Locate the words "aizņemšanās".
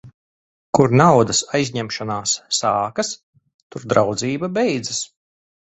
1.59-2.35